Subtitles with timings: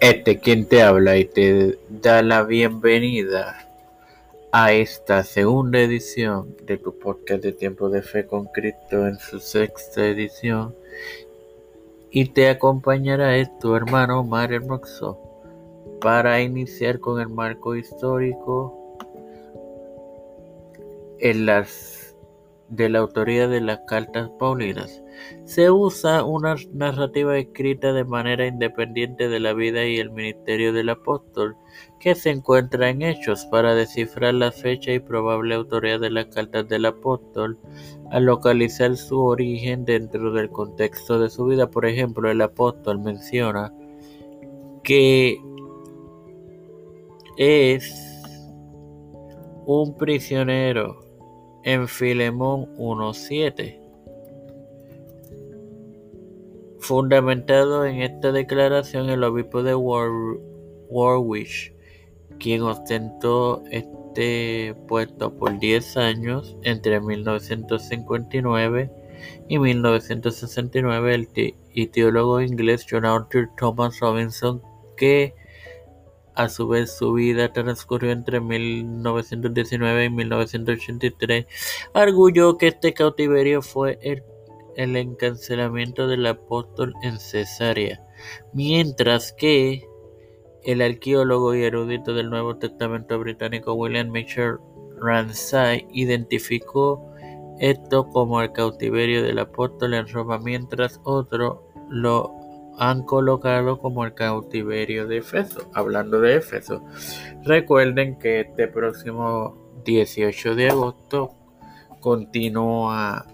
[0.00, 3.68] Este quien te habla y te da la bienvenida
[4.52, 9.40] a esta segunda edición de tu podcast de Tiempo de Fe con Cristo en su
[9.40, 10.74] sexta edición.
[12.10, 15.18] Y te acompañará tu hermano Mario Moxo
[16.00, 18.98] para iniciar con el marco histórico
[21.18, 22.14] en las
[22.68, 25.03] de la autoría de las cartas paulinas.
[25.44, 30.88] Se usa una narrativa escrita de manera independiente de la vida y el ministerio del
[30.88, 31.56] apóstol,
[32.00, 36.68] que se encuentra en Hechos para descifrar la fecha y probable autoría de las cartas
[36.68, 37.58] del apóstol,
[38.10, 41.70] al localizar su origen dentro del contexto de su vida.
[41.70, 43.72] Por ejemplo, el apóstol menciona
[44.82, 45.40] que
[47.36, 48.14] es
[49.66, 51.00] un prisionero
[51.64, 53.83] en Filemón 1.7.
[56.84, 61.72] Fundamentado en esta declaración el obispo de Warwick,
[62.38, 68.90] quien ostentó este puesto por 10 años entre 1959
[69.48, 74.60] y 1969, el y teólogo inglés John Arthur Thomas Robinson,
[74.94, 75.34] que
[76.34, 81.46] a su vez, su vida transcurrió entre 1919 y 1983.
[81.94, 84.22] Arguyó que este cautiverio fue el,
[84.76, 88.00] el encarcelamiento del apóstol en Cesarea,
[88.52, 89.86] mientras que
[90.62, 94.58] el arqueólogo y erudito del Nuevo Testamento británico William Mitchell
[94.98, 97.12] Ramsay identificó
[97.58, 102.32] esto como el cautiverio del apóstol en Roma, mientras otro lo
[102.78, 105.70] han colocado como el cautiverio de Efeso.
[105.74, 106.82] Hablando de Efeso,
[107.44, 111.30] recuerden que este próximo 18 de agosto
[112.00, 113.26] continúa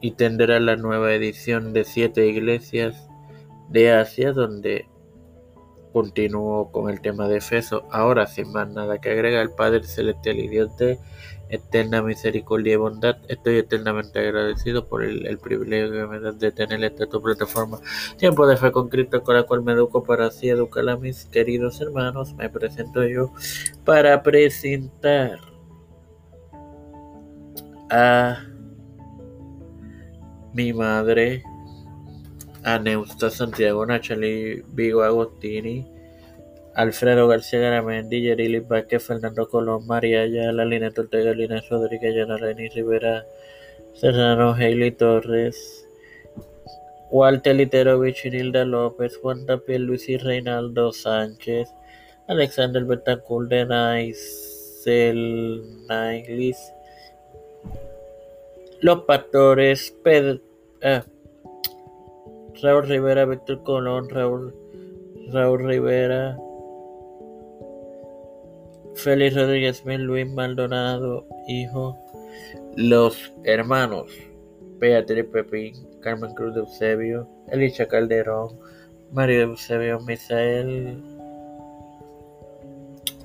[0.00, 3.08] y tendrá la nueva edición de siete iglesias
[3.68, 4.88] de Asia donde
[5.92, 7.84] continúo con el tema de Efeso.
[7.90, 10.98] Ahora, sin más nada que agregar, el Padre Celestial y Dios de
[11.48, 13.16] eterna misericordia y bondad.
[13.28, 17.78] Estoy eternamente agradecido por el, privilegio que me da de tener esta tu plataforma.
[18.18, 21.24] Tiempo de fe con Cristo, con la cual me educo para así educar a mis
[21.24, 22.34] queridos hermanos.
[22.34, 23.32] Me presento yo
[23.84, 25.38] para presentar
[27.90, 28.44] a
[30.56, 31.42] mi madre,
[32.64, 35.86] a Neusta Santiago Nachali Vigo Agostini
[36.74, 42.68] Alfredo García Garamendi, Yerili Vázquez, Fernando Colón, María Ayala, Lina Ortega, Lina Rodríguez, Yana Leni
[42.68, 43.24] Rivera,
[43.94, 45.86] Serrano Hailey Torres,
[47.10, 51.72] Walter Literovich, Nilda López, Juan Tapiel, Luis y Reinaldo Sánchez,
[52.28, 56.58] Alexander Betancourt de Naisel Nailis,
[58.80, 60.40] Los Pastores, Pedro,
[60.82, 61.02] eh,
[62.62, 64.54] Raúl Rivera, Víctor Colón, Raúl,
[65.32, 66.38] Raúl Rivera,
[68.94, 71.96] Félix Rodríguez Luis Maldonado, hijo.
[72.76, 74.10] Los hermanos
[74.78, 78.58] Beatriz Pepín, Carmen Cruz de Eusebio, Elisha Calderón,
[79.12, 81.02] Mario de Eusebio, Misael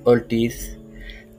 [0.04, 0.78] Ortiz,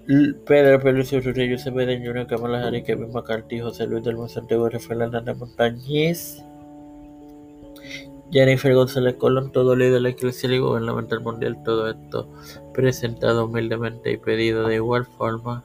[0.07, 5.37] Pedro Pelucio Rurrillo, José Beden Jr., Kamala Harris, Kevin José Luis del Santiago, Rafael Hernández
[5.37, 6.43] Montañez,
[8.33, 12.29] Jennifer González Colón, todo líder de la Iglesia y gubernamental mundial, todo esto
[12.75, 15.63] presentado humildemente y pedido de igual forma,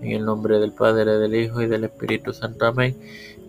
[0.00, 2.66] en el nombre del Padre, del Hijo y del Espíritu Santo.
[2.66, 2.96] Amén.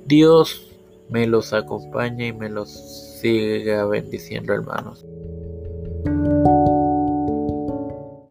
[0.06, 0.67] Dios
[1.09, 5.06] me los acompañe y me los siga bendiciendo, hermanos.